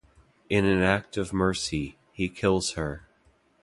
[0.49, 3.07] In an act of mercy, he kills her.